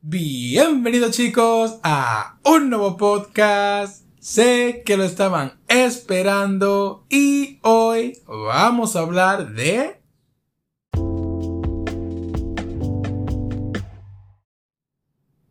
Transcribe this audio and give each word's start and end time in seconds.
Bienvenidos 0.00 1.16
chicos 1.16 1.80
a 1.82 2.38
un 2.44 2.70
nuevo 2.70 2.96
podcast. 2.96 4.04
Sé 4.20 4.84
que 4.86 4.96
lo 4.96 5.02
estaban 5.02 5.58
esperando 5.66 7.04
y 7.10 7.58
hoy 7.62 8.16
vamos 8.24 8.94
a 8.94 9.00
hablar 9.00 9.54
de... 9.54 10.00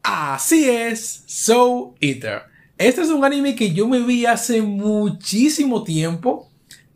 Así 0.02 0.70
es, 0.70 1.26
Soul 1.28 1.96
Eater. 2.00 2.44
Este 2.78 3.02
es 3.02 3.10
un 3.10 3.26
anime 3.26 3.54
que 3.54 3.74
yo 3.74 3.86
me 3.86 4.00
vi 4.00 4.26
hace 4.26 4.62
muchísimo 4.62 5.84
tiempo. 5.84 6.47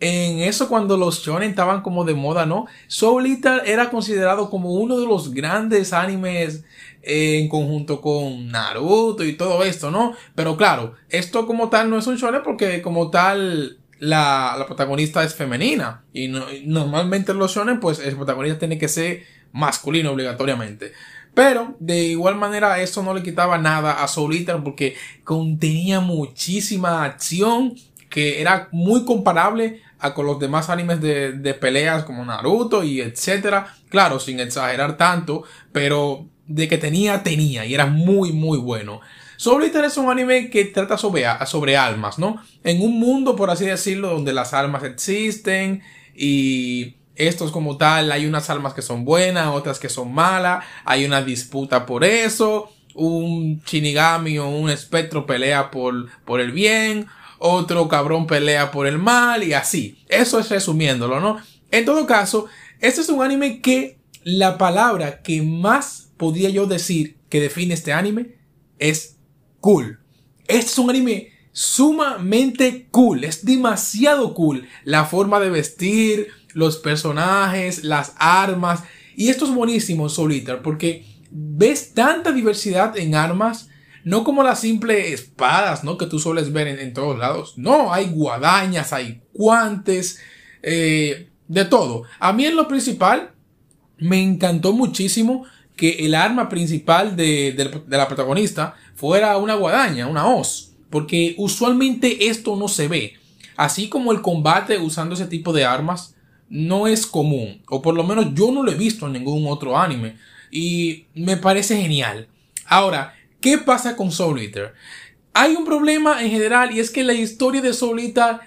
En 0.02 0.39
eso 0.39 0.68
cuando 0.68 0.97
los 0.97 1.23
shonen 1.23 1.52
estaban 1.52 1.81
como 1.81 2.04
de 2.05 2.15
moda, 2.15 2.47
¿no? 2.47 2.65
Soul 2.88 3.27
Eater 3.27 3.61
era 3.68 3.91
considerado 3.91 4.50
como 4.50 4.71
uno 4.71 5.00
de 5.00 5.05
los 5.05 5.31
grandes 5.31 5.93
animes 5.93 6.63
en 7.04 7.47
conjunto 7.47 8.01
con 8.01 8.47
Naruto 8.47 9.23
y 9.23 9.37
todo 9.37 9.64
esto, 9.64 9.92
¿no? 9.92 10.15
Pero 10.33 10.57
claro, 10.57 10.95
esto 11.09 11.45
como 11.45 11.69
tal 11.69 11.92
no 11.92 12.00
es 12.00 12.07
un 12.07 12.18
shonen 12.18 12.42
porque 12.43 12.82
como 12.82 13.11
tal 13.11 13.78
la, 14.00 14.64
protagonista 14.65 15.23
es 15.23 15.36
femenina 15.36 16.04
y, 16.11 16.28
no, 16.28 16.47
normalmente 16.65 17.31
en 17.31 17.37
los 17.37 17.54
shonen 17.54 17.79
pues 17.79 18.00
el 18.00 18.15
protagonista 18.15 18.57
tiene 18.57 18.79
que 18.79 18.87
ser 18.87 19.23
masculino 19.51 20.11
obligatoriamente. 20.11 20.93
Pero 21.36 21.75
de 21.79 22.06
igual 22.06 22.36
manera 22.36 22.81
eso 22.81 23.04
no 23.04 23.14
le 23.14 23.21
quitaba 23.21 23.59
nada 23.59 24.04
a 24.04 24.07
Soul 24.07 24.36
Eater 24.36 24.57
porque 24.64 24.95
contenía 25.23 26.00
muchísima 26.00 27.06
acción 27.06 27.75
que 28.11 28.42
era 28.42 28.70
muy 28.71 29.06
comparable 29.06 29.82
a 29.97 30.14
con 30.14 30.28
los 30.28 30.39
demás 30.39 30.70
animes 30.70 31.01
de, 31.01 31.32
de 31.32 31.54
peleas 31.56 32.03
como 32.03 32.23
Naruto 32.23 32.84
y 32.84 33.02
etcétera. 33.02 33.73
Claro, 33.89 34.20
sin 34.20 34.39
exagerar 34.39 34.97
tanto, 34.97 35.44
pero 35.72 36.28
de 36.45 36.67
que 36.67 36.78
tenía, 36.78 37.23
tenía 37.23 37.66
y 37.66 37.73
era 37.73 37.88
muy, 37.88 38.31
muy 38.31 38.59
bueno. 38.59 39.02
Soul 39.38 39.64
Eater 39.64 39.86
es 39.86 39.97
un 39.97 40.11
anime 40.11 40.52
que 40.52 40.66
trata 40.66 40.98
sobre, 40.98 41.26
sobre 41.48 41.76
almas, 41.76 42.20
¿no? 42.20 42.44
En 42.64 42.82
un 42.82 43.00
mundo, 43.00 43.36
por 43.36 43.50
así 43.50 43.66
decirlo, 43.66 44.09
donde 44.09 44.34
las 44.34 44.54
almas 44.54 44.84
existen 44.84 45.82
y 46.16 46.98
estos 47.16 47.52
como 47.52 47.78
tal, 47.78 48.12
hay 48.12 48.26
unas 48.26 48.50
almas 48.50 48.73
que 48.73 48.82
son 48.82 49.04
buenas, 49.06 49.48
otras 49.48 49.80
que 49.80 49.89
son 49.89 50.14
malas, 50.14 50.64
hay 50.86 51.06
una 51.06 51.23
disputa 51.23 51.86
por 51.86 52.04
eso, 52.04 52.72
un 52.94 53.62
Shinigami 53.66 54.38
o 54.38 54.48
un 54.48 54.70
espectro 54.70 55.26
pelea 55.26 55.72
por, 55.72 56.09
por 56.23 56.39
el 56.39 56.52
bien, 56.52 57.08
otro 57.44 57.88
cabrón 57.88 58.28
pelea 58.28 58.70
por 58.70 58.86
el 58.86 59.00
mal 59.00 59.44
y 59.44 59.53
así. 59.53 59.97
Eso 60.08 60.39
es 60.39 60.50
resumiéndolo, 60.50 61.20
¿no? 61.20 61.38
En 61.72 61.86
todo 61.86 62.06
caso, 62.06 62.45
este 62.80 63.02
es 63.02 63.09
un 63.09 63.23
anime 63.23 63.61
que 63.61 64.00
la 64.23 64.59
palabra 64.59 65.23
que 65.23 65.42
más 65.42 66.11
podría 66.17 66.50
yo 66.50 66.67
decir 66.67 67.17
que 67.30 67.42
define 67.42 67.73
este 67.73 67.94
anime 67.94 68.36
es 68.78 69.17
cool. 69.59 70.00
Este 70.48 70.67
es 70.67 70.78
un 70.78 70.92
anime 70.92 71.30
sumamente 71.52 72.88
cool, 72.92 73.23
es 73.23 73.44
demasiado 73.44 74.36
cool 74.36 74.67
la 74.83 75.05
forma 75.05 75.39
de 75.39 75.50
vestir, 75.50 76.28
los 76.53 76.78
personajes, 76.78 77.83
las 77.83 78.14
armas 78.17 78.83
y 79.16 79.30
esto 79.30 79.45
es 79.45 79.52
buenísimo 79.52 80.09
Solitaire 80.09 80.61
porque 80.61 81.05
ves 81.31 81.94
tanta 81.95 82.31
diversidad 82.31 82.98
en 82.98 83.16
armas 83.16 83.70
no 84.04 84.24
como 84.24 84.44
las 84.44 84.62
simples 84.62 85.14
espadas, 85.14 85.84
¿no? 85.84 85.98
Que 85.98 86.06
tú 86.06 86.20
sueles 86.20 86.52
ver 86.52 86.68
en, 86.68 86.94
todos 86.94 87.18
lados. 87.18 87.54
No, 87.58 87.94
hay 87.94 88.10
guadañas, 88.10 88.94
hay 88.94 89.22
guantes, 89.34 90.20
eh, 90.64 91.28
de 91.48 91.66
todo. 91.66 92.04
A 92.20 92.32
mí 92.32 92.46
en 92.46 92.56
lo 92.56 92.68
principal 92.68 93.32
me 93.98 94.22
encantó 94.22 94.72
muchísimo 94.72 95.46
que 95.76 96.06
el 96.06 96.16
arma 96.16 96.48
principal 96.48 97.16
de, 97.16 97.84
la 97.90 98.08
protagonista 98.08 98.76
fuera 98.96 99.38
una 99.38 99.56
guadaña, 99.56 100.08
una 100.08 100.28
hoz, 100.28 100.74
porque 100.90 101.36
usualmente 101.38 102.28
esto 102.28 102.56
no 102.56 102.70
se 102.70 102.88
ve. 102.88 103.16
Así 103.58 103.90
como 103.90 104.12
el 104.12 104.22
combate 104.22 104.78
usando 104.78 105.16
ese 105.16 105.26
tipo 105.26 105.52
de 105.52 105.66
armas 105.66 106.16
no 106.50 106.88
es 106.88 107.06
común, 107.06 107.61
o 107.67 107.82
por 107.82 107.95
lo 107.95 108.04
menos 108.04 108.34
yo 108.34 108.52
no 108.52 108.64
lo 108.64 108.72
he 108.72 108.76
visto 108.76 109.08
en 109.08 109.14
ningún 109.14 109.45
otro 109.48 109.78
anime, 109.78 110.16
y 110.52 111.06
me 111.16 111.36
parece 111.36 111.82
genial. 111.82 112.28
Ahora, 112.66 113.14
¿qué 113.42 113.58
pasa 113.58 113.96
con 113.96 114.12
Soul 114.12 114.40
Eater? 114.40 114.74
Hay 115.34 115.56
un 115.56 115.66
problema 115.66 116.24
en 116.24 116.32
general 116.32 116.76
y 116.76 116.80
es 116.80 116.90
que 116.90 117.04
la 117.04 117.14
historia 117.14 117.62
de 117.62 117.74
Soul 117.74 118.00
Eater 118.00 118.40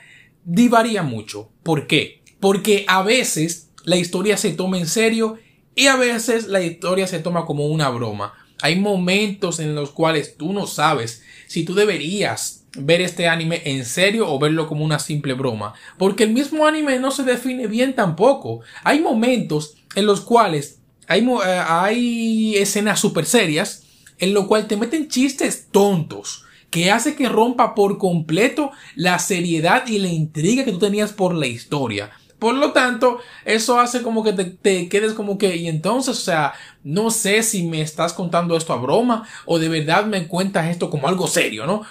divaría 0.44 1.02
mucho. 1.02 1.50
¿Por 1.62 1.86
qué? 1.86 2.22
Porque 2.40 2.84
a 2.88 3.02
veces 3.02 3.70
la 3.84 3.96
historia 3.96 4.36
se 4.36 4.52
toma 4.52 4.78
en 4.78 4.86
serio 4.86 5.38
y 5.74 5.86
a 5.86 5.96
veces 5.96 6.46
la 6.46 6.62
historia 6.62 7.06
se 7.06 7.18
toma 7.18 7.44
como 7.44 7.66
una 7.66 7.88
broma. 7.88 8.34
Hay 8.62 8.76
momentos 8.76 9.60
en 9.60 9.74
los 9.74 9.90
cuales 9.90 10.36
tú 10.36 10.52
no 10.52 10.66
sabes 10.66 11.22
si 11.46 11.64
tú 11.64 11.74
deberías 11.74 12.64
ver 12.76 13.00
este 13.00 13.28
anime 13.28 13.62
en 13.64 13.84
serio 13.84 14.28
o 14.28 14.38
verlo 14.38 14.66
como 14.66 14.84
una 14.84 14.98
simple 14.98 15.34
broma. 15.34 15.74
Porque 15.98 16.24
el 16.24 16.32
mismo 16.32 16.66
anime 16.66 16.98
no 16.98 17.10
se 17.10 17.24
define 17.24 17.66
bien 17.66 17.94
tampoco. 17.94 18.60
Hay 18.82 19.00
momentos 19.00 19.74
en 19.94 20.06
los 20.06 20.20
cuales 20.20 20.80
hay, 21.06 21.20
eh, 21.20 21.62
hay 21.66 22.56
escenas 22.56 23.00
super 23.00 23.26
serias 23.26 23.83
en 24.24 24.34
lo 24.34 24.48
cual 24.48 24.66
te 24.66 24.76
meten 24.76 25.08
chistes 25.08 25.68
tontos 25.70 26.44
que 26.70 26.90
hace 26.90 27.14
que 27.14 27.28
rompa 27.28 27.74
por 27.74 27.98
completo 27.98 28.72
la 28.96 29.18
seriedad 29.18 29.86
y 29.86 29.98
la 29.98 30.08
intriga 30.08 30.64
que 30.64 30.72
tú 30.72 30.78
tenías 30.78 31.12
por 31.12 31.34
la 31.34 31.46
historia. 31.46 32.10
Por 32.38 32.54
lo 32.54 32.72
tanto, 32.72 33.18
eso 33.44 33.78
hace 33.78 34.02
como 34.02 34.24
que 34.24 34.32
te, 34.32 34.88
quedes 34.88 35.12
como 35.12 35.38
que, 35.38 35.56
y 35.56 35.68
entonces, 35.68 36.16
o 36.16 36.20
sea, 36.20 36.54
no 36.82 37.10
sé 37.10 37.42
si 37.42 37.62
me 37.64 37.80
estás 37.80 38.12
contando 38.12 38.56
esto 38.56 38.72
a 38.72 38.76
broma 38.76 39.28
o 39.44 39.58
de 39.58 39.68
verdad 39.68 40.06
me 40.06 40.26
cuentas 40.26 40.68
esto 40.68 40.90
como 40.90 41.06
algo 41.06 41.28
serio, 41.28 41.66
¿no? 41.66 41.82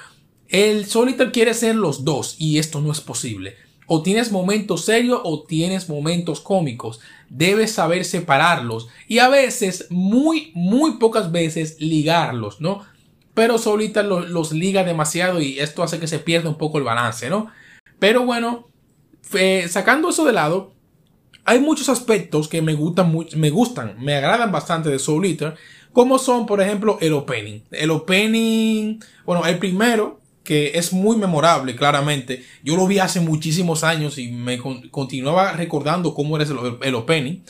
El 0.50 0.86
Solitaire 0.86 1.32
quiere 1.32 1.54
ser 1.54 1.76
los 1.76 2.04
dos 2.04 2.36
y 2.40 2.58
esto 2.58 2.82
no 2.82 2.92
es 2.92 3.00
posible. 3.00 3.56
O 3.96 4.02
tienes 4.02 4.32
momentos 4.32 4.86
serios 4.86 5.22
o 5.24 5.44
tienes 5.44 5.88
momentos 5.88 6.42
cómicos. 6.42 7.00
Debes 7.30 7.74
saber 7.74 8.06
separarlos 8.06 8.88
y 9.08 9.20
a 9.20 9.30
veces, 9.30 9.86
muy, 9.92 10.52
muy 10.56 10.98
pocas 10.98 11.32
veces, 11.32 11.80
ligarlos, 11.80 12.60
¿no? 12.60 12.84
Pero 13.36 13.60
Solitaire 13.60 14.10
los, 14.10 14.32
los 14.32 14.52
liga 14.52 14.84
demasiado 14.84 15.40
y 15.40 15.60
esto 15.60 15.84
hace 15.84 16.00
que 16.00 16.08
se 16.08 16.18
pierda 16.18 16.50
un 16.50 16.58
poco 16.58 16.80
el 16.80 16.84
balance, 16.84 17.30
¿no? 17.30 17.52
Pero 18.00 18.26
bueno, 18.26 18.68
sacando 19.70 20.10
eso 20.10 20.26
de 20.26 20.34
lado, 20.34 20.74
hay 21.46 21.60
muchos 21.60 21.88
aspectos 21.88 22.48
que 22.48 22.64
me 22.64 22.74
gustan, 22.74 23.16
me 23.36 23.52
gustan, 23.52 23.96
me 24.00 24.16
agradan 24.16 24.52
bastante 24.52 24.90
de 24.90 24.98
Soul 24.98 25.38
como 25.92 26.18
son, 26.18 26.48
por 26.48 26.62
ejemplo, 26.62 26.98
el 27.00 27.14
opening. 27.14 27.60
El 27.70 27.92
opening, 27.92 28.98
bueno, 29.24 29.46
el 29.46 29.60
primero, 29.60 30.20
que 30.44 30.78
es 30.78 30.94
muy 30.94 31.18
memorable, 31.18 31.76
claramente. 31.76 32.44
Yo 32.64 32.76
lo 32.76 32.88
vi 32.88 33.00
hace 33.00 33.20
muchísimos 33.20 33.84
años 33.84 34.18
y 34.18 34.32
me 34.32 34.58
continuaba 34.58 35.54
recordando 35.54 36.14
cómo 36.14 36.36
era 36.36 36.46
el, 36.46 36.78
el 36.82 36.96
opening. 36.96 37.42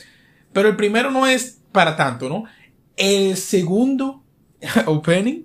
Pero 0.52 0.68
el 0.68 0.76
primero 0.76 1.10
no 1.10 1.26
es 1.26 1.58
para 1.72 1.96
tanto, 1.96 2.28
¿no? 2.28 2.44
El 2.96 3.36
segundo 3.36 4.22
opening 4.86 5.42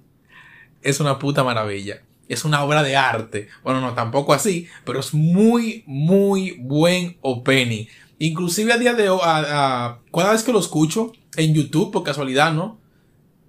es 0.82 1.00
una 1.00 1.18
puta 1.18 1.44
maravilla 1.44 2.02
es 2.30 2.46
una 2.46 2.64
obra 2.64 2.84
de 2.84 2.96
arte. 2.96 3.50
Bueno, 3.64 3.82
no, 3.82 3.94
tampoco 3.94 4.34
así, 4.34 4.68
pero 4.86 5.00
es 5.00 5.14
muy, 5.14 5.84
muy 5.88 6.52
buen 6.60 7.18
opening. 7.22 7.88
Inclusive 8.20 8.72
a 8.72 8.78
día 8.78 8.94
de 8.94 9.10
hoy, 9.10 9.20
cada 9.20 10.32
vez 10.32 10.44
que 10.44 10.54
lo 10.54 10.60
escucho 10.60 11.12
en 11.36 11.54
YouTube, 11.54 11.92
por 11.92 12.04
casualidad, 12.04 12.54
¿no? 12.54 12.80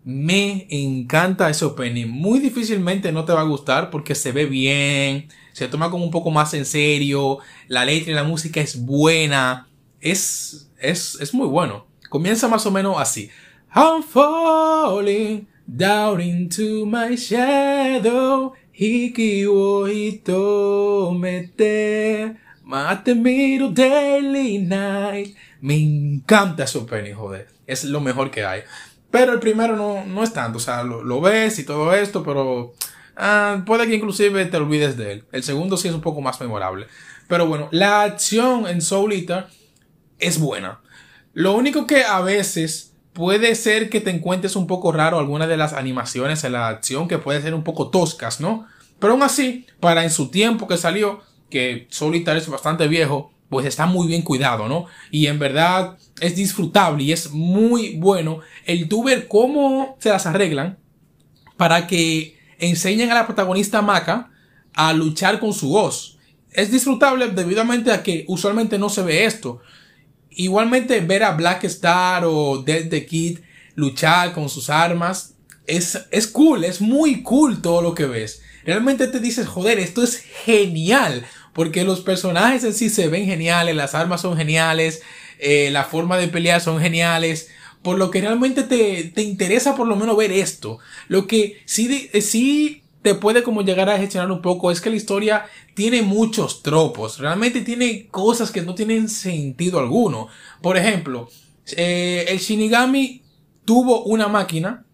Me 0.04 0.66
encanta 0.70 1.50
ese 1.50 1.64
opening. 1.64 2.06
Muy 2.08 2.38
difícilmente 2.38 3.12
no 3.12 3.24
te 3.24 3.32
va 3.32 3.40
a 3.40 3.44
gustar 3.44 3.90
porque 3.90 4.14
se 4.14 4.32
ve 4.32 4.46
bien, 4.46 5.28
se 5.52 5.68
toma 5.68 5.90
como 5.90 6.04
un 6.04 6.10
poco 6.10 6.30
más 6.30 6.54
en 6.54 6.64
serio, 6.64 7.38
la 7.68 7.84
letra 7.84 8.12
y 8.12 8.14
la 8.14 8.24
música 8.24 8.60
es 8.60 8.84
buena, 8.84 9.68
es, 10.00 10.70
es, 10.78 11.18
es 11.20 11.34
muy 11.34 11.46
bueno. 11.46 11.86
Comienza 12.08 12.48
más 12.48 12.64
o 12.66 12.70
menos 12.70 12.96
así. 12.98 13.30
I'm 13.74 14.02
falling 14.02 15.46
down 15.66 16.20
into 16.20 16.84
my 16.86 17.14
shadow 17.14 18.54
Hiki 18.80 19.46
wo 19.46 19.86
hito 19.86 21.12
mete, 21.12 22.34
mate 22.64 23.14
miro 23.14 23.68
daily 23.68 24.56
night. 24.56 25.36
Me 25.60 25.76
encanta 25.76 26.64
ese 26.64 26.78
opening, 26.78 27.12
joder. 27.12 27.48
Es 27.66 27.84
lo 27.84 28.00
mejor 28.00 28.30
que 28.30 28.42
hay. 28.42 28.62
Pero 29.10 29.33
el 29.33 29.41
primero 29.41 29.77
no, 29.77 30.04
no 30.04 30.22
es 30.22 30.33
tanto. 30.33 30.59
O 30.59 30.60
sea, 30.60 30.83
lo, 30.83 31.21
ves 31.21 31.59
y 31.59 31.65
todo 31.65 31.92
esto, 31.95 32.22
pero 32.22 32.74
ah, 33.16 33.62
puede 33.66 33.86
que 33.86 33.97
inclusive 33.97 34.45
te 34.47 34.57
olvides 34.57 34.97
de 34.97 35.12
él. 35.12 35.24
El 35.33 35.42
segundo 35.42 35.77
sí 35.77 35.89
es 35.89 35.95
un 35.95 36.01
poco 36.01 36.21
más 36.21 36.41
memorable. 36.41 36.86
Pero 37.28 37.47
bueno, 37.47 37.68
la 37.71 38.03
acción 38.03 38.66
en 38.66 38.80
Soul 38.80 39.12
Eater 39.12 39.47
es 40.18 40.39
buena. 40.39 40.80
Lo 41.33 41.54
único 41.54 41.86
que 41.86 42.04
a 42.04 42.21
veces 42.21 42.95
puede 43.12 43.54
ser 43.54 43.91
que 43.91 44.01
te 44.01 44.10
encuentres 44.10 44.57
un 44.57 44.66
poco 44.66 44.92
raro 44.92 45.18
algunas 45.18 45.48
de 45.48 45.56
las 45.56 45.72
animaciones 45.72 46.45
en 46.45 46.53
la 46.53 46.68
acción 46.68 47.09
que 47.09 47.18
puede 47.18 47.42
ser 47.42 47.54
un 47.54 47.65
poco 47.65 47.91
toscas, 47.91 48.41
¿no? 48.41 48.66
Pero 48.98 49.15
aún 49.15 49.22
así, 49.22 49.66
para 49.80 50.04
en 50.04 50.10
su 50.10 50.30
tiempo 50.30 50.68
que 50.68 50.77
salió, 50.77 51.21
que 51.48 51.86
Solitaire 51.91 52.41
es 52.41 52.48
bastante 52.48 52.86
viejo, 52.86 53.33
pues 53.50 53.66
está 53.66 53.84
muy 53.84 54.06
bien 54.06 54.22
cuidado, 54.22 54.68
¿no? 54.68 54.86
Y 55.10 55.26
en 55.26 55.38
verdad 55.38 55.98
es 56.20 56.36
disfrutable 56.36 57.02
y 57.02 57.12
es 57.12 57.32
muy 57.32 57.97
bueno 57.97 58.41
el 58.64 58.88
tú 58.88 59.04
ver 59.04 59.28
cómo 59.28 59.97
se 59.98 60.08
las 60.08 60.24
arreglan 60.24 60.78
para 61.56 61.86
que 61.86 62.38
enseñen 62.58 63.10
a 63.10 63.16
la 63.16 63.26
protagonista 63.26 63.82
Maka 63.82 64.30
a 64.72 64.92
luchar 64.92 65.41
con 65.41 65.52
su 65.52 65.70
voz. 65.70 66.18
Es 66.52 66.70
disfrutable 66.70 67.28
debidamente 67.28 67.91
a 67.92 68.02
que 68.02 68.24
usualmente 68.28 68.78
no 68.78 68.88
se 68.88 69.02
ve 69.02 69.24
esto. 69.24 69.60
Igualmente 70.30 71.00
ver 71.00 71.24
a 71.24 71.32
Black 71.32 71.64
Star 71.64 72.24
o 72.24 72.62
Dead 72.62 72.88
the 72.88 73.04
Kid 73.04 73.41
luchar 73.74 74.32
con 74.32 74.48
sus 74.48 74.70
armas 74.70 75.34
es, 75.66 76.06
es 76.10 76.26
cool, 76.26 76.64
es 76.64 76.80
muy 76.80 77.22
cool 77.22 77.62
todo 77.62 77.82
lo 77.82 77.94
que 77.94 78.06
ves. 78.06 78.42
Realmente 78.64 79.08
te 79.08 79.20
dices, 79.20 79.46
joder, 79.46 79.78
esto 79.78 80.03
es 80.03 80.18
genial. 80.44 81.24
Porque 81.52 81.84
los 81.84 82.00
personajes 82.00 82.64
en 82.64 82.74
sí 82.74 82.91
se 82.91 83.08
ven 83.08 83.26
geniales, 83.26 83.74
las 83.74 83.94
armas 83.94 84.20
son 84.20 84.36
geniales, 84.36 85.02
eh, 85.38 85.70
la 85.70 85.84
forma 85.84 86.16
de 86.16 86.28
pelear 86.28 86.60
son 86.60 86.80
geniales. 86.80 87.48
Por 87.82 87.98
lo 87.98 88.10
que 88.10 88.20
realmente 88.20 88.62
te, 88.62 89.04
te 89.04 89.22
interesa 89.22 89.74
por 89.74 89.86
lo 89.86 89.97
menos 89.97 90.16
ver 90.16 90.32
esto. 90.32 90.78
Lo 91.08 91.26
que 91.26 91.62
sí, 91.64 92.10
eh, 92.12 92.20
sí 92.20 92.82
te 93.02 93.14
puede 93.14 93.42
como 93.42 93.62
llegar 93.62 93.88
a 93.88 93.98
gestionar 93.98 94.30
un 94.30 94.42
poco 94.42 94.70
es 94.70 94.80
que 94.80 94.91
la 94.91 94.97
historia 94.97 95.47
tiene 95.74 96.02
muchos 96.02 96.62
tropos. 96.62 97.18
Realmente 97.18 97.62
tiene 97.62 98.08
cosas 98.08 98.50
que 98.50 98.62
no 98.62 98.74
tienen 98.74 99.08
sentido 99.08 99.78
alguno. 99.78 100.28
Por 100.60 100.76
ejemplo, 100.76 101.28
eh, 101.76 102.26
el 102.28 102.38
Shinigami 102.38 103.22
tuvo 103.64 104.04
una 104.04 104.28
máquina 104.28 104.84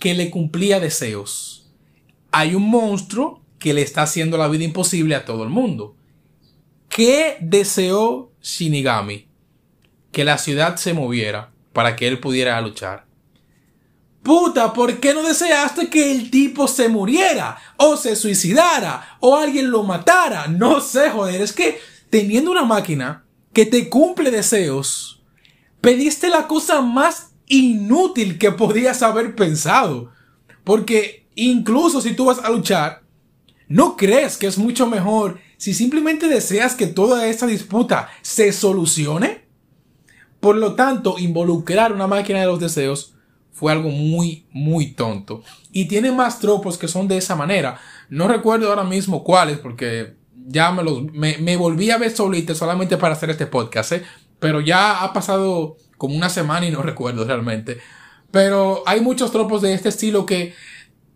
que 0.00 0.14
le 0.14 0.30
cumplía 0.30 0.80
deseos. 0.80 1.70
Hay 2.32 2.54
un 2.54 2.68
monstruo 2.68 3.43
que 3.58 3.74
le 3.74 3.82
está 3.82 4.02
haciendo 4.02 4.36
la 4.36 4.48
vida 4.48 4.64
imposible 4.64 5.14
a 5.14 5.24
todo 5.24 5.44
el 5.44 5.50
mundo. 5.50 5.96
¿Qué 6.88 7.38
deseó 7.40 8.32
Shinigami? 8.42 9.26
Que 10.12 10.24
la 10.24 10.38
ciudad 10.38 10.76
se 10.76 10.94
moviera 10.94 11.52
para 11.72 11.96
que 11.96 12.06
él 12.06 12.20
pudiera 12.20 12.60
luchar. 12.60 13.06
Puta, 14.22 14.72
¿por 14.72 15.00
qué 15.00 15.12
no 15.12 15.22
deseaste 15.22 15.90
que 15.90 16.10
el 16.12 16.30
tipo 16.30 16.66
se 16.66 16.88
muriera? 16.88 17.58
O 17.76 17.96
se 17.96 18.16
suicidara? 18.16 19.18
O 19.20 19.36
alguien 19.36 19.70
lo 19.70 19.82
matara? 19.82 20.46
No 20.46 20.80
sé, 20.80 21.10
joder, 21.10 21.42
es 21.42 21.52
que 21.52 21.78
teniendo 22.08 22.50
una 22.50 22.64
máquina 22.64 23.26
que 23.52 23.66
te 23.66 23.90
cumple 23.90 24.30
deseos, 24.30 25.22
pediste 25.82 26.30
la 26.30 26.46
cosa 26.46 26.80
más 26.80 27.32
inútil 27.48 28.38
que 28.38 28.50
podías 28.50 29.02
haber 29.02 29.34
pensado. 29.34 30.10
Porque 30.64 31.28
incluso 31.34 32.00
si 32.00 32.14
tú 32.14 32.24
vas 32.24 32.38
a 32.38 32.48
luchar, 32.48 33.03
¿No 33.68 33.96
crees 33.96 34.36
que 34.36 34.46
es 34.46 34.58
mucho 34.58 34.86
mejor 34.86 35.40
si 35.56 35.72
simplemente 35.72 36.28
deseas 36.28 36.74
que 36.74 36.86
toda 36.86 37.26
esta 37.28 37.46
disputa 37.46 38.10
se 38.22 38.52
solucione? 38.52 39.44
Por 40.40 40.56
lo 40.56 40.74
tanto, 40.74 41.18
involucrar 41.18 41.92
una 41.92 42.06
máquina 42.06 42.40
de 42.40 42.46
los 42.46 42.60
deseos 42.60 43.14
fue 43.52 43.72
algo 43.72 43.88
muy, 43.88 44.46
muy 44.52 44.92
tonto. 44.92 45.42
Y 45.72 45.86
tiene 45.86 46.12
más 46.12 46.40
tropos 46.40 46.76
que 46.76 46.88
son 46.88 47.08
de 47.08 47.16
esa 47.16 47.36
manera. 47.36 47.80
No 48.10 48.28
recuerdo 48.28 48.68
ahora 48.68 48.84
mismo 48.84 49.24
cuáles, 49.24 49.58
porque 49.58 50.16
ya 50.46 50.70
me 50.72 50.82
los, 50.82 51.02
me, 51.12 51.56
volví 51.56 51.90
a 51.90 51.98
ver 51.98 52.10
solita 52.10 52.54
solamente 52.54 52.98
para 52.98 53.14
hacer 53.14 53.30
este 53.30 53.46
podcast, 53.46 53.92
¿eh? 53.92 54.02
Pero 54.38 54.60
ya 54.60 55.02
ha 55.02 55.12
pasado 55.12 55.78
como 55.96 56.14
una 56.14 56.28
semana 56.28 56.66
y 56.66 56.70
no 56.70 56.82
recuerdo 56.82 57.24
realmente. 57.24 57.78
Pero 58.30 58.82
hay 58.84 59.00
muchos 59.00 59.30
tropos 59.30 59.62
de 59.62 59.72
este 59.72 59.88
estilo 59.88 60.26
que 60.26 60.52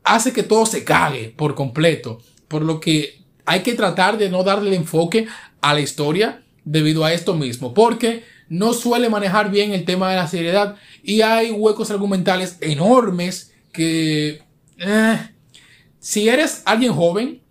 hace 0.04 0.32
que 0.32 0.44
todo 0.44 0.64
se 0.64 0.84
cague 0.84 1.34
por 1.36 1.54
completo 1.54 2.20
por 2.48 2.62
lo 2.62 2.80
que 2.80 3.20
hay 3.46 3.62
que 3.62 3.74
tratar 3.74 4.18
de 4.18 4.30
no 4.30 4.42
darle 4.42 4.74
enfoque 4.74 5.26
a 5.60 5.74
la 5.74 5.80
historia 5.80 6.42
debido 6.64 7.04
a 7.04 7.12
esto 7.12 7.34
mismo, 7.34 7.72
porque 7.72 8.24
no 8.48 8.72
suele 8.72 9.08
manejar 9.08 9.50
bien 9.50 9.72
el 9.72 9.84
tema 9.84 10.10
de 10.10 10.16
la 10.16 10.28
seriedad 10.28 10.76
y 11.02 11.20
hay 11.22 11.50
huecos 11.50 11.90
argumentales 11.90 12.58
enormes 12.60 13.52
que 13.72 14.42
eh, 14.78 15.18
si 16.00 16.28
eres 16.28 16.62
alguien 16.64 16.92
joven 16.92 17.42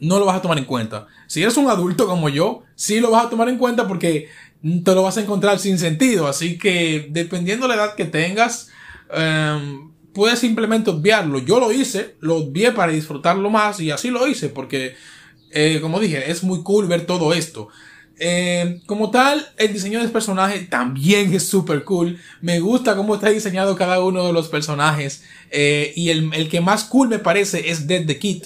no 0.00 0.18
lo 0.18 0.26
vas 0.26 0.36
a 0.36 0.42
tomar 0.42 0.58
en 0.58 0.64
cuenta. 0.64 1.06
Si 1.26 1.42
eres 1.42 1.56
un 1.56 1.68
adulto 1.68 2.06
como 2.06 2.28
yo, 2.28 2.62
sí 2.74 3.00
lo 3.00 3.10
vas 3.10 3.26
a 3.26 3.30
tomar 3.30 3.48
en 3.48 3.58
cuenta 3.58 3.88
porque 3.88 4.28
te 4.62 4.94
lo 4.94 5.02
vas 5.02 5.16
a 5.16 5.22
encontrar 5.22 5.58
sin 5.58 5.78
sentido. 5.78 6.26
Así 6.26 6.58
que 6.58 7.08
dependiendo 7.10 7.66
de 7.66 7.76
la 7.76 7.82
edad 7.82 7.94
que 7.94 8.04
tengas, 8.04 8.70
eh, 9.12 9.78
puedes 10.18 10.40
simplemente 10.40 10.90
obviarlo. 10.90 11.38
Yo 11.38 11.60
lo 11.60 11.70
hice, 11.70 12.16
lo 12.18 12.38
obvié 12.38 12.72
para 12.72 12.90
disfrutarlo 12.90 13.50
más 13.50 13.78
y 13.78 13.92
así 13.92 14.10
lo 14.10 14.26
hice 14.26 14.48
porque, 14.48 14.96
eh, 15.52 15.78
como 15.80 16.00
dije, 16.00 16.28
es 16.28 16.42
muy 16.42 16.64
cool 16.64 16.88
ver 16.88 17.06
todo 17.06 17.32
esto. 17.32 17.68
Eh, 18.18 18.80
como 18.86 19.12
tal, 19.12 19.46
el 19.58 19.72
diseño 19.72 20.00
del 20.00 20.10
personaje 20.10 20.58
también 20.68 21.32
es 21.32 21.46
súper 21.46 21.84
cool. 21.84 22.18
Me 22.40 22.58
gusta 22.58 22.96
cómo 22.96 23.14
está 23.14 23.28
diseñado 23.28 23.76
cada 23.76 24.02
uno 24.02 24.26
de 24.26 24.32
los 24.32 24.48
personajes. 24.48 25.22
Eh, 25.52 25.92
y 25.94 26.10
el, 26.10 26.48
que 26.48 26.60
más 26.60 26.82
cool 26.82 27.08
me 27.08 27.20
parece 27.20 27.70
es 27.70 27.86
Dead 27.86 28.04
the 28.04 28.18
Kid. 28.18 28.42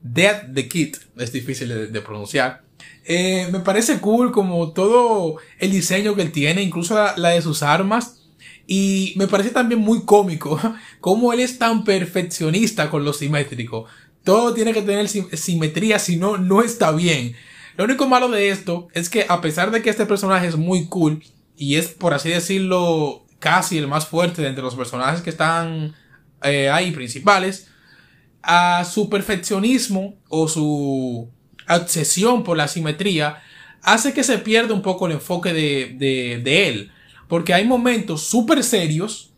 Dead 0.00 0.54
the 0.54 0.68
Kid. 0.68 0.96
Es 1.18 1.32
difícil 1.32 1.92
de, 1.92 2.00
pronunciar. 2.00 2.62
me 3.06 3.60
parece 3.60 3.98
cool 3.98 4.32
como 4.32 4.72
todo 4.72 5.36
el 5.58 5.70
diseño 5.70 6.14
que 6.14 6.22
él 6.22 6.32
tiene, 6.32 6.62
incluso 6.62 6.94
la 7.14 7.28
de 7.28 7.42
sus 7.42 7.62
armas. 7.62 8.19
Y 8.72 9.14
me 9.16 9.26
parece 9.26 9.50
también 9.50 9.80
muy 9.80 10.04
cómico 10.04 10.56
cómo 11.00 11.32
él 11.32 11.40
es 11.40 11.58
tan 11.58 11.82
perfeccionista 11.82 12.88
con 12.88 13.04
lo 13.04 13.12
simétrico. 13.12 13.86
Todo 14.22 14.54
tiene 14.54 14.72
que 14.72 14.80
tener 14.80 15.08
simetría, 15.08 15.98
si 15.98 16.16
no, 16.16 16.38
no 16.38 16.62
está 16.62 16.92
bien. 16.92 17.34
Lo 17.76 17.82
único 17.82 18.06
malo 18.06 18.28
de 18.28 18.50
esto 18.50 18.86
es 18.92 19.10
que 19.10 19.26
a 19.28 19.40
pesar 19.40 19.72
de 19.72 19.82
que 19.82 19.90
este 19.90 20.06
personaje 20.06 20.46
es 20.46 20.54
muy 20.54 20.86
cool 20.86 21.20
y 21.56 21.74
es, 21.74 21.88
por 21.88 22.14
así 22.14 22.28
decirlo, 22.28 23.26
casi 23.40 23.76
el 23.76 23.88
más 23.88 24.06
fuerte 24.06 24.40
de 24.40 24.46
entre 24.46 24.62
los 24.62 24.76
personajes 24.76 25.20
que 25.20 25.30
están 25.30 25.96
eh, 26.44 26.70
ahí 26.70 26.92
principales, 26.92 27.66
a 28.40 28.84
su 28.84 29.10
perfeccionismo 29.10 30.14
o 30.28 30.46
su 30.46 31.28
obsesión 31.68 32.44
por 32.44 32.56
la 32.56 32.68
simetría 32.68 33.42
hace 33.82 34.12
que 34.12 34.22
se 34.22 34.38
pierda 34.38 34.74
un 34.74 34.82
poco 34.82 35.08
el 35.08 35.14
enfoque 35.14 35.52
de, 35.52 35.96
de, 35.98 36.40
de 36.40 36.68
él. 36.68 36.92
Porque 37.30 37.54
hay 37.54 37.64
momentos 37.64 38.24
súper 38.24 38.64
serios, 38.64 39.30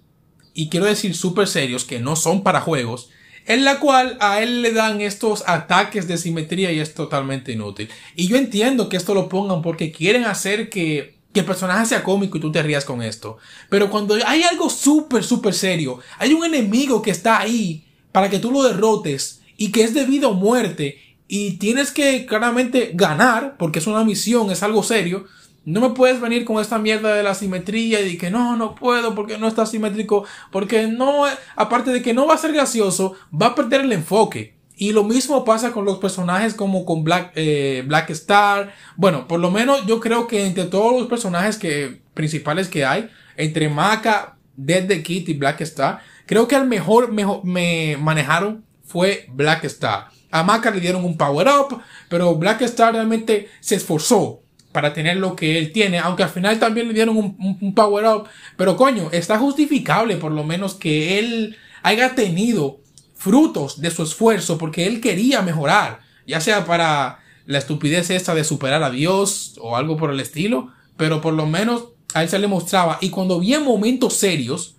y 0.55 0.71
quiero 0.71 0.87
decir 0.87 1.15
súper 1.15 1.47
serios, 1.47 1.85
que 1.85 2.01
no 2.01 2.17
son 2.17 2.43
para 2.43 2.63
juegos, 2.63 3.11
en 3.47 3.65
la 3.65 3.81
cual 3.81 4.17
a 4.21 4.43
él 4.43 4.63
le 4.63 4.73
dan 4.73 5.03
estos 5.03 5.45
ataques 5.47 6.09
de 6.09 6.17
simetría 6.17 6.73
y 6.73 6.81
es 6.81 6.95
totalmente 6.95 7.53
inútil. 7.53 7.91
Y 8.17 8.29
yo 8.29 8.37
entiendo 8.37 8.89
que 8.89 8.97
esto 8.97 9.13
lo 9.15 9.29
pongan 9.29 9.61
porque 9.61 9.93
quieren 9.93 10.25
hacer 10.25 10.71
que, 10.71 11.19
que 11.35 11.41
el 11.41 11.47
personaje 11.47 11.85
sea 11.85 12.03
cómico 12.03 12.39
y 12.39 12.41
tú 12.41 12.51
te 12.51 12.63
rías 12.63 12.87
con 12.87 13.03
esto. 13.03 13.37
Pero 13.69 13.91
cuando 13.91 14.17
hay 14.27 14.43
algo 14.43 14.71
súper, 14.71 15.23
súper 15.23 15.53
serio, 15.53 15.99
hay 16.19 16.33
un 16.33 16.47
enemigo 16.47 17.03
que 17.03 17.11
está 17.11 17.41
ahí 17.41 17.85
para 18.11 18.31
que 18.31 18.39
tú 18.39 18.51
lo 18.51 18.63
derrotes 18.63 19.43
y 19.59 19.71
que 19.71 19.85
es 19.85 19.93
debido 19.93 20.31
a 20.31 20.35
muerte 20.35 20.99
y 21.29 21.59
tienes 21.59 21.91
que 21.91 22.25
claramente 22.25 22.93
ganar 22.95 23.57
porque 23.59 23.81
es 23.81 23.87
una 23.87 24.03
misión, 24.03 24.51
es 24.51 24.63
algo 24.63 24.83
serio, 24.83 25.27
no 25.65 25.81
me 25.81 25.91
puedes 25.91 26.21
venir 26.21 26.45
con 26.45 26.61
esta 26.61 26.79
mierda 26.79 27.15
de 27.15 27.23
la 27.23 27.35
simetría 27.35 28.01
y 28.01 28.19
que 28.19 28.31
no, 28.31 28.57
no 28.57 28.75
puedo 28.75 29.15
porque 29.15 29.39
no 29.39 29.47
está 29.47 29.65
simétrico, 29.67 30.25
porque 30.51 30.89
no, 30.89 31.25
aparte 31.57 31.93
de 31.93 32.03
que 32.03 32.15
no 32.15 32.27
va 32.27 32.35
a 32.35 32.39
ser 32.39 32.53
gracioso, 32.53 33.15
va 33.33 33.47
a 33.49 33.55
perder 33.55 33.83
el 33.83 33.93
enfoque. 33.93 34.57
Y 34.77 34.93
lo 34.93 35.05
mismo 35.05 35.45
pasa 35.45 35.71
con 35.71 35.85
los 35.85 35.99
personajes 35.99 36.55
como 36.55 36.85
con 36.85 37.05
Black, 37.05 37.33
eh, 37.37 37.85
Black 37.87 38.11
Star. 38.11 38.75
Bueno, 38.97 39.29
por 39.29 39.39
lo 39.39 39.51
menos 39.51 39.87
yo 39.87 40.01
creo 40.01 40.27
que 40.27 40.45
entre 40.45 40.65
todos 40.65 40.99
los 40.99 41.09
personajes 41.09 41.57
que, 41.57 42.01
principales 42.15 42.69
que 42.69 42.85
hay, 42.85 43.09
entre 43.37 43.69
Maka, 43.69 44.37
Dead 44.57 44.87
the 44.89 45.03
Kid 45.03 45.29
y 45.29 45.35
Black 45.35 45.61
Star, 45.61 46.01
creo 46.27 46.49
que 46.49 46.57
al 46.57 46.67
mejor, 46.67 47.13
mejor 47.13 47.45
me 47.45 47.97
manejaron 48.01 48.65
fue 48.85 49.27
Black 49.33 49.65
Star. 49.65 50.09
A 50.31 50.43
Maka 50.43 50.71
le 50.71 50.81
dieron 50.81 51.05
un 51.05 51.17
power 51.17 51.47
up, 51.49 51.81
pero 52.09 52.35
Black 52.35 52.63
Star 52.63 52.95
realmente 52.95 53.49
se 53.61 53.77
esforzó 53.77 54.42
para 54.73 54.95
tener 54.95 55.19
lo 55.19 55.37
que 55.37 55.59
él 55.59 55.71
tiene, 55.73 55.99
aunque 55.99 56.23
al 56.23 56.31
final 56.31 56.59
también 56.59 56.89
le 56.89 56.95
dieron 56.95 57.17
un, 57.17 57.75
power 57.75 58.07
up, 58.07 58.25
pero 58.57 58.77
coño, 58.77 59.11
está 59.13 59.39
justificable 59.39 60.17
por 60.17 60.33
lo 60.33 60.45
menos 60.45 60.75
que 60.75 61.19
él 61.19 61.57
haya 61.83 62.15
tenido 62.15 62.81
frutos 63.15 63.81
de 63.81 63.91
su 63.91 64.03
esfuerzo 64.03 64.59
porque 64.59 64.87
él 64.87 65.01
quería 65.01 65.43
mejorar, 65.43 66.01
ya 66.27 66.41
sea 66.41 66.65
para 66.65 67.21
la 67.47 67.59
estupidez 67.59 68.11
esta 68.11 68.35
de 68.35 68.45
superar 68.45 68.83
a 68.83 68.91
Dios 68.91 69.57
o 69.61 69.77
algo 69.77 69.97
por 69.97 70.11
el 70.11 70.21
estilo, 70.21 70.73
pero 70.97 71.21
por 71.21 71.35
lo 71.35 71.47
menos 71.47 71.89
a 72.15 72.23
él 72.23 72.29
se 72.29 72.39
le 72.39 72.47
mostraba. 72.47 72.99
Y 73.01 73.11
cuando 73.11 73.41
vi 73.41 73.57
momentos 73.59 74.15
serios, 74.15 74.77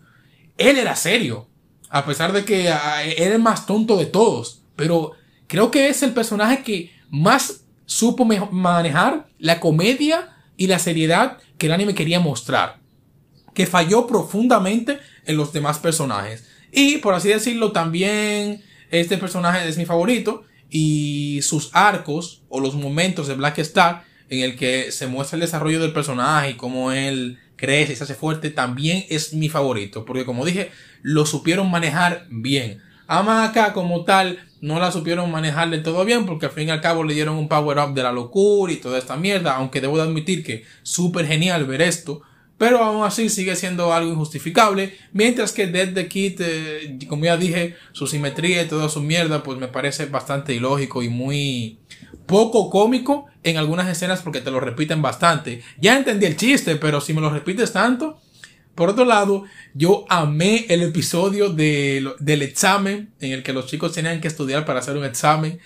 él 0.58 0.78
era 0.78 0.96
serio, 0.96 1.48
a 1.90 2.06
pesar 2.06 2.32
de 2.32 2.46
que 2.46 2.70
ah, 2.70 3.04
era 3.04 3.36
el 3.36 3.42
más 3.42 3.66
tonto 3.66 3.98
de 3.98 4.06
todos, 4.06 4.64
pero 4.76 5.12
creo 5.48 5.70
que 5.72 5.90
es 5.90 6.02
el 6.04 6.14
personaje 6.14 6.64
que 6.64 6.92
más 7.10 7.63
supo 7.86 8.26
manejar 8.26 9.28
la 9.40 9.60
comedia 9.60 10.38
y 10.58 10.68
la 10.68 10.80
seriedad 10.80 11.38
que 11.58 11.68
el 11.68 11.74
anime 11.74 11.96
quería 11.96 12.20
mostrar, 12.20 12.80
que 13.54 13.66
falló 13.66 14.08
profundamente 14.08 15.00
en 15.26 15.38
los 15.38 15.54
demás 15.54 15.80
personajes. 15.80 16.48
Y 16.72 16.98
por 16.98 17.14
así 17.14 17.30
decirlo, 17.30 17.72
también 17.72 18.64
este 18.92 19.18
personaje 19.18 19.68
es 19.68 19.78
mi 19.78 19.86
favorito 19.86 20.44
y 20.70 21.40
sus 21.44 21.70
arcos 21.74 22.44
o 22.50 22.60
los 22.60 22.76
momentos 22.76 23.28
de 23.28 23.36
Black 23.36 23.60
Star 23.60 24.04
en 24.30 24.42
el 24.42 24.56
que 24.56 24.92
se 24.92 25.08
muestra 25.08 25.36
el 25.36 25.42
desarrollo 25.42 25.80
del 25.80 25.94
personaje 25.94 26.52
y 26.52 26.54
cómo 26.56 26.92
él 26.92 27.40
crece 27.56 27.94
y 27.94 27.96
se 27.96 28.04
hace 28.04 28.16
fuerte, 28.16 28.50
también 28.50 29.06
es 29.10 29.34
mi 29.34 29.50
favorito. 29.50 30.06
Porque 30.06 30.26
como 30.26 30.46
dije, 30.46 30.72
lo 31.02 31.26
supieron 31.26 31.70
manejar 31.70 32.26
bien. 32.30 32.82
Amaka 33.08 33.74
como 33.74 34.04
tal 34.06 34.40
no 34.64 34.80
la 34.80 34.94
supieron 34.94 35.30
manejar 35.30 35.70
del 35.70 35.84
todo 35.84 36.06
bien 36.06 36.26
porque 36.26 36.46
al 36.46 36.54
fin 36.54 36.70
y 36.70 36.72
al 36.72 36.80
cabo 36.80 37.04
le 37.04 37.14
dieron 37.14 37.36
un 37.36 37.50
power 37.50 37.80
up 37.80 37.94
de 37.94 38.02
la 38.02 38.14
locura 38.14 38.72
y 38.72 38.78
toda 38.78 38.98
esta 38.98 39.18
mierda, 39.18 39.58
aunque 39.58 39.82
debo 39.82 39.98
de 39.98 40.04
admitir 40.04 40.42
que 40.42 40.64
súper 40.84 41.28
genial 41.28 41.66
ver 41.66 41.82
esto, 41.82 42.22
pero 42.58 42.82
aún 42.82 43.04
así 43.04 43.28
sigue 43.28 43.58
siendo 43.58 43.94
algo 43.94 44.14
injustificable, 44.14 44.98
mientras 45.12 45.52
que 45.52 45.68
Dead 45.68 45.94
the 45.94 46.08
Kid, 46.08 46.40
eh, 46.40 46.98
como 47.10 47.26
ya 47.26 47.36
dije, 47.36 47.76
su 47.92 48.08
simetría 48.08 48.64
y 48.64 48.70
toda 48.70 48.88
su 48.88 49.02
mierda, 49.02 49.44
pues 49.44 49.60
me 49.60 49.68
parece 49.68 50.06
bastante 50.06 50.54
ilógico 50.54 51.04
y 51.04 51.10
muy 51.10 51.80
poco 52.26 52.70
cómico 52.70 53.26
en 53.44 53.58
algunas 53.58 53.90
escenas 53.90 54.22
porque 54.22 54.40
te 54.40 54.50
lo 54.50 54.62
repiten 54.62 55.02
bastante. 55.02 55.62
Ya 55.78 55.98
entendí 55.98 56.26
el 56.26 56.38
chiste, 56.38 56.78
pero 56.78 57.02
si 57.02 57.14
me 57.14 57.20
lo 57.20 57.30
repites 57.30 57.74
tanto, 57.74 58.18
por 58.76 58.90
otro 58.90 59.06
lado, 59.06 59.44
yo 59.76 60.06
amé 60.10 60.66
el 60.70 60.82
episodio 60.82 61.50
del 61.50 62.42
examen 62.42 63.12
en 63.20 63.32
el 63.32 63.44
que 63.44 63.54
los 63.54 63.68
chicos 63.68 63.94
tenían 63.94 64.20
que 64.20 64.28
estudiar 64.28 64.66
para 64.66 64.80
hacer 64.80 64.98
un 64.98 65.06
examen. 65.06 65.60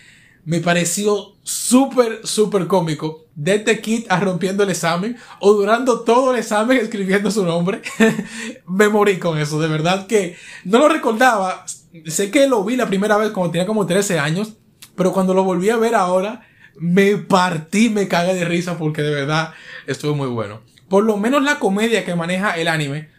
Me 0.44 0.60
pareció 0.60 1.36
súper, 1.44 2.22
súper 2.26 2.68
cómico. 2.68 3.26
Desde 3.34 3.80
Kid 3.80 4.08
a 4.10 4.20
rompiendo 4.20 4.64
el 4.64 4.72
examen 4.72 5.16
o 5.40 5.54
durando 5.54 6.02
todo 6.02 6.34
el 6.34 6.40
examen 6.40 6.78
escribiendo 6.82 7.32
su 7.32 7.46
nombre. 7.46 7.82
me 8.68 8.90
morí 8.90 9.20
con 9.20 9.38
eso, 9.38 9.60
de 9.60 9.70
verdad 9.70 10.06
que 10.06 10.36
no 10.66 10.80
lo 10.80 10.90
recordaba. 10.90 11.66
Sé 12.08 12.30
que 12.30 12.48
lo 12.48 12.64
vi 12.66 12.76
la 12.76 12.88
primera 12.88 13.16
vez 13.16 13.32
cuando 13.32 13.52
tenía 13.52 13.68
como 13.68 13.86
13 13.86 14.20
años, 14.20 14.54
pero 14.96 15.14
cuando 15.14 15.34
lo 15.34 15.46
volví 15.46 15.70
a 15.70 15.78
ver 15.78 15.96
ahora, 15.96 16.46
me 16.76 17.16
partí, 17.16 17.90
me 17.90 18.10
cagué 18.10 18.34
de 18.34 18.44
risa 18.44 18.78
porque 18.78 19.02
de 19.02 19.12
verdad 19.12 19.54
estuvo 19.86 20.14
muy 20.14 20.28
bueno 20.28 20.60
por 20.90 21.04
lo 21.04 21.18
menos 21.18 21.44
la 21.44 21.60
comedia 21.60 22.06
que 22.06 22.16
maneja 22.16 22.58
el 22.58 22.68
anime, 22.68 23.10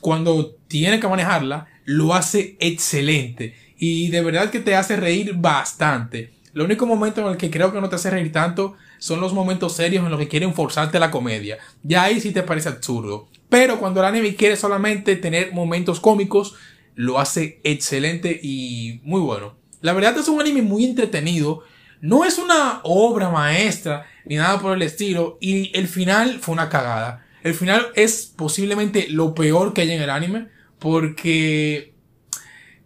cuando 0.00 0.56
tiene 0.68 1.00
que 1.00 1.08
manejarla, 1.08 1.66
lo 1.84 2.14
hace 2.14 2.56
excelente. 2.60 3.54
Y 3.76 4.08
de 4.08 4.22
verdad 4.22 4.50
que 4.50 4.60
te 4.60 4.76
hace 4.76 4.96
reír 4.96 5.34
bastante. 5.34 6.32
Lo 6.52 6.64
único 6.64 6.86
momento 6.86 7.20
en 7.20 7.28
el 7.28 7.36
que 7.36 7.50
creo 7.50 7.72
que 7.72 7.80
no 7.80 7.88
te 7.88 7.96
hace 7.96 8.10
reír 8.10 8.32
tanto 8.32 8.74
son 8.98 9.20
los 9.20 9.32
momentos 9.32 9.74
serios 9.74 10.04
en 10.04 10.10
los 10.10 10.18
que 10.18 10.28
quieren 10.28 10.54
forzarte 10.54 10.98
la 10.98 11.10
comedia. 11.10 11.58
Ya 11.82 12.04
ahí 12.04 12.20
sí 12.20 12.32
te 12.32 12.42
parece 12.42 12.68
absurdo. 12.68 13.28
Pero 13.48 13.78
cuando 13.78 14.00
el 14.00 14.06
anime 14.06 14.34
quiere 14.34 14.56
solamente 14.56 15.16
tener 15.16 15.52
momentos 15.52 16.00
cómicos, 16.00 16.54
lo 16.94 17.18
hace 17.18 17.60
excelente 17.62 18.40
y 18.42 19.00
muy 19.04 19.20
bueno. 19.20 19.56
La 19.80 19.92
verdad 19.92 20.18
es 20.18 20.28
un 20.28 20.40
anime 20.40 20.62
muy 20.62 20.84
entretenido. 20.84 21.62
No 22.00 22.24
es 22.24 22.38
una 22.38 22.80
obra 22.82 23.30
maestra 23.30 24.06
ni 24.28 24.36
nada 24.36 24.60
por 24.60 24.76
el 24.76 24.82
estilo. 24.82 25.38
Y 25.40 25.76
el 25.76 25.88
final 25.88 26.38
fue 26.40 26.52
una 26.52 26.68
cagada. 26.68 27.26
El 27.42 27.54
final 27.54 27.88
es 27.94 28.32
posiblemente 28.36 29.08
lo 29.08 29.34
peor 29.34 29.72
que 29.72 29.82
hay 29.82 29.92
en 29.92 30.02
el 30.02 30.10
anime. 30.10 30.48
Porque 30.78 31.94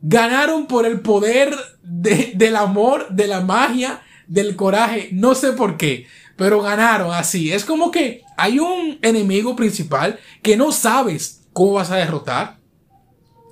ganaron 0.00 0.66
por 0.66 0.86
el 0.86 1.00
poder 1.00 1.54
del 1.82 2.56
amor, 2.56 3.08
de 3.10 3.26
la 3.26 3.40
magia, 3.40 4.02
del 4.26 4.56
coraje. 4.56 5.08
No 5.12 5.34
sé 5.34 5.52
por 5.52 5.76
qué. 5.76 6.06
Pero 6.36 6.62
ganaron 6.62 7.12
así. 7.12 7.52
Es 7.52 7.64
como 7.64 7.90
que 7.90 8.22
hay 8.36 8.58
un 8.58 8.98
enemigo 9.02 9.56
principal 9.56 10.18
que 10.42 10.56
no 10.56 10.72
sabes 10.72 11.42
cómo 11.52 11.74
vas 11.74 11.90
a 11.90 11.96
derrotar. 11.96 12.58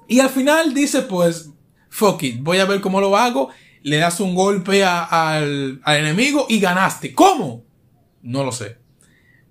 Y 0.09 0.21
al 0.21 0.31
final 0.31 0.75
dice 0.75 1.03
pues, 1.03 1.51
fuck 1.89 2.23
it, 2.23 2.43
voy 2.43 2.59
a 2.59 2.65
ver 2.65 2.81
cómo 2.81 3.01
lo 3.01 3.17
hago. 3.17 3.51
Le 3.83 3.97
das 3.97 4.21
un 4.21 4.35
golpe 4.35 4.85
al, 4.85 5.81
al 5.83 5.97
enemigo 5.97 6.47
y 6.49 6.61
ganaste. 6.61 7.15
¿Cómo? 7.15 7.65
No 8.23 8.45
lo 8.45 8.53
sé. 8.53 8.79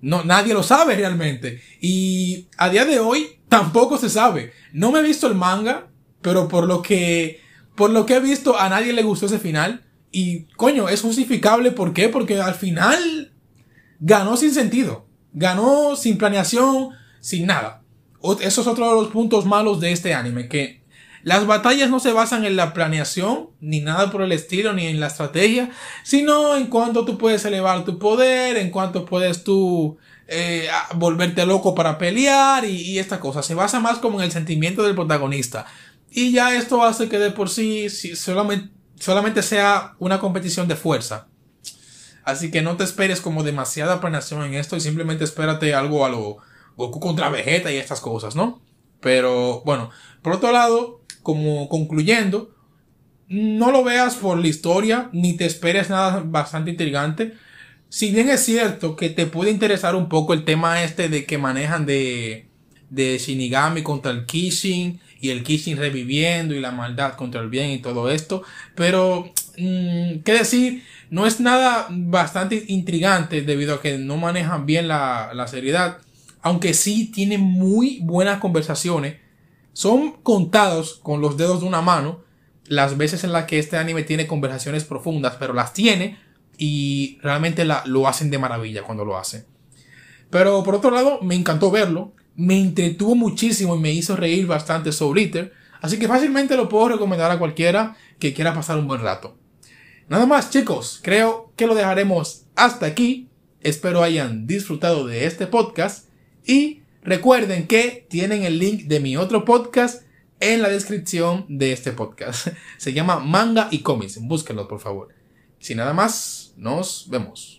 No, 0.01 0.23
nadie 0.23 0.53
lo 0.53 0.63
sabe 0.63 0.95
realmente. 0.95 1.61
Y 1.81 2.47
a 2.57 2.69
día 2.69 2.85
de 2.85 2.99
hoy 2.99 3.39
tampoco 3.49 3.97
se 3.97 4.09
sabe. 4.09 4.53
No 4.71 4.91
me 4.91 4.99
he 4.99 5.03
visto 5.03 5.27
el 5.27 5.35
manga, 5.35 5.87
pero 6.21 6.47
por 6.47 6.65
lo 6.65 6.81
que, 6.81 7.41
por 7.75 7.89
lo 7.89 8.05
que 8.05 8.15
he 8.15 8.19
visto, 8.19 8.57
a 8.57 8.69
nadie 8.69 8.93
le 8.93 9.03
gustó 9.03 9.25
ese 9.25 9.39
final. 9.39 9.85
Y 10.11 10.43
coño, 10.55 10.89
es 10.89 11.01
justificable. 11.01 11.71
¿Por 11.71 11.93
qué? 11.93 12.09
Porque 12.09 12.39
al 12.39 12.55
final 12.55 13.33
ganó 13.99 14.37
sin 14.37 14.53
sentido. 14.53 15.07
Ganó 15.33 15.95
sin 15.95 16.17
planeación, 16.17 16.89
sin 17.19 17.47
nada. 17.47 17.83
Eso 18.41 18.61
es 18.61 18.67
otro 18.67 18.89
de 18.89 19.01
los 19.01 19.11
puntos 19.11 19.45
malos 19.45 19.79
de 19.79 19.91
este 19.91 20.13
anime, 20.13 20.49
que 20.49 20.78
las 21.23 21.45
batallas 21.45 21.89
no 21.89 21.99
se 21.99 22.13
basan 22.13 22.45
en 22.45 22.55
la 22.55 22.73
planeación, 22.73 23.49
ni 23.59 23.81
nada 23.81 24.11
por 24.11 24.21
el 24.21 24.31
estilo, 24.31 24.73
ni 24.73 24.87
en 24.87 24.99
la 24.99 25.07
estrategia, 25.07 25.69
sino 26.03 26.55
en 26.55 26.67
cuánto 26.67 27.05
tú 27.05 27.17
puedes 27.17 27.43
elevar 27.45 27.83
tu 27.85 27.99
poder, 27.99 28.57
en 28.57 28.71
cuánto 28.71 29.05
puedes 29.05 29.43
tú 29.43 29.97
eh, 30.27 30.69
volverte 30.95 31.45
loco 31.45 31.75
para 31.75 31.97
pelear 31.97 32.65
y, 32.65 32.81
y, 32.81 32.99
esta 32.99 33.19
cosa. 33.19 33.43
Se 33.43 33.55
basa 33.55 33.79
más 33.79 33.97
como 33.97 34.19
en 34.19 34.25
el 34.25 34.31
sentimiento 34.31 34.83
del 34.83 34.95
protagonista. 34.95 35.65
Y 36.09 36.31
ya 36.31 36.55
esto 36.55 36.83
hace 36.83 37.09
que 37.09 37.19
de 37.19 37.31
por 37.31 37.49
sí, 37.49 37.89
solamente, 37.89 38.69
solamente 38.99 39.43
sea 39.43 39.95
una 39.99 40.19
competición 40.19 40.67
de 40.67 40.75
fuerza. 40.75 41.27
Así 42.23 42.51
que 42.51 42.61
no 42.61 42.77
te 42.77 42.83
esperes 42.83 43.21
como 43.21 43.43
demasiada 43.43 43.99
planeación 43.99 44.43
en 44.43 44.53
esto 44.53 44.75
y 44.75 44.81
simplemente 44.81 45.23
espérate 45.23 45.73
algo 45.73 46.05
a 46.05 46.09
lo 46.09 46.37
Goku 46.77 46.99
contra 46.99 47.29
Vegeta 47.29 47.71
y 47.71 47.77
estas 47.77 47.99
cosas, 47.99 48.35
¿no? 48.35 48.61
Pero 49.01 49.61
bueno, 49.65 49.89
por 50.21 50.33
otro 50.33 50.51
lado, 50.51 50.98
como 51.23 51.69
concluyendo, 51.69 52.55
no 53.29 53.71
lo 53.71 53.83
veas 53.83 54.15
por 54.15 54.39
la 54.39 54.47
historia, 54.47 55.09
ni 55.13 55.33
te 55.37 55.45
esperes 55.45 55.89
nada 55.89 56.23
bastante 56.25 56.71
intrigante. 56.71 57.33
Si 57.87 58.11
bien 58.11 58.29
es 58.29 58.43
cierto 58.43 58.95
que 58.95 59.09
te 59.09 59.27
puede 59.27 59.51
interesar 59.51 59.95
un 59.95 60.09
poco 60.09 60.33
el 60.33 60.45
tema 60.45 60.83
este 60.83 61.09
de 61.09 61.25
que 61.25 61.37
manejan 61.37 61.85
de, 61.85 62.47
de 62.89 63.17
Shinigami 63.17 63.83
contra 63.83 64.11
el 64.11 64.25
Kishin 64.25 64.99
y 65.21 65.29
el 65.29 65.43
Kishin 65.43 65.77
reviviendo 65.77 66.55
y 66.55 66.59
la 66.59 66.71
maldad 66.71 67.13
contra 67.13 67.41
el 67.41 67.49
bien 67.49 67.69
y 67.71 67.79
todo 67.79 68.09
esto, 68.09 68.43
pero, 68.75 69.31
mm, 69.57 70.19
¿qué 70.23 70.33
decir? 70.33 70.83
No 71.09 71.25
es 71.25 71.39
nada 71.39 71.87
bastante 71.89 72.63
intrigante 72.67 73.41
debido 73.41 73.75
a 73.75 73.81
que 73.81 73.97
no 73.97 74.17
manejan 74.17 74.65
bien 74.65 74.87
la, 74.87 75.31
la 75.33 75.47
seriedad, 75.47 75.97
aunque 76.41 76.73
sí 76.73 77.11
tienen 77.11 77.41
muy 77.41 77.99
buenas 78.01 78.39
conversaciones 78.39 79.15
son 79.79 80.11
contados 80.23 80.99
con 81.01 81.21
los 81.21 81.37
dedos 81.37 81.61
de 81.61 81.65
una 81.65 81.79
mano 81.81 82.19
las 82.65 82.97
veces 82.97 83.23
en 83.23 83.31
las 83.31 83.45
que 83.45 83.59
este 83.59 83.77
anime 83.77 84.03
tiene 84.03 84.27
conversaciones 84.27 84.83
profundas, 84.83 85.37
pero 85.39 85.53
las 85.53 85.71
tiene 85.71 86.19
y 86.57 87.17
realmente 87.21 87.63
la, 87.63 87.83
lo 87.85 88.05
hacen 88.05 88.29
de 88.29 88.37
maravilla 88.39 88.83
cuando 88.83 89.05
lo 89.05 89.17
hacen. 89.17 89.45
Pero 90.29 90.65
por 90.65 90.75
otro 90.75 90.91
lado, 90.91 91.21
me 91.21 91.33
encantó 91.33 91.71
verlo, 91.71 92.11
me 92.35 92.59
entretuvo 92.59 93.15
muchísimo 93.15 93.77
y 93.77 93.79
me 93.79 93.93
hizo 93.93 94.17
reír 94.17 94.47
bastante 94.47 94.91
sobre 94.91 95.21
Iter, 95.21 95.53
así 95.79 95.97
que 95.97 96.09
fácilmente 96.09 96.57
lo 96.57 96.67
puedo 96.67 96.89
recomendar 96.89 97.31
a 97.31 97.39
cualquiera 97.39 97.95
que 98.19 98.33
quiera 98.33 98.53
pasar 98.53 98.77
un 98.77 98.87
buen 98.87 98.99
rato. 98.99 99.37
Nada 100.09 100.25
más 100.25 100.49
chicos, 100.49 100.99
creo 101.01 101.53
que 101.55 101.67
lo 101.67 101.73
dejaremos 101.73 102.47
hasta 102.57 102.85
aquí, 102.85 103.29
espero 103.61 104.03
hayan 104.03 104.45
disfrutado 104.45 105.07
de 105.07 105.25
este 105.25 105.47
podcast 105.47 106.09
y 106.45 106.81
Recuerden 107.09 107.65
que 107.65 108.05
tienen 108.07 108.43
el 108.43 108.59
link 108.59 108.83
de 108.83 108.99
mi 108.99 109.17
otro 109.17 109.43
podcast 109.43 110.03
en 110.39 110.61
la 110.61 110.69
descripción 110.69 111.43
de 111.49 111.71
este 111.71 111.91
podcast. 111.91 112.49
Se 112.77 112.93
llama 112.93 113.19
Manga 113.19 113.67
y 113.71 113.79
Cómics. 113.79 114.19
Búsquenlo, 114.21 114.67
por 114.67 114.79
favor. 114.79 115.07
Sin 115.57 115.77
nada 115.77 115.93
más, 115.93 116.53
nos 116.55 117.07
vemos. 117.09 117.58